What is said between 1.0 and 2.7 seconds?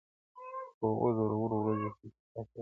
زورورو ورځو کي کيسه ده,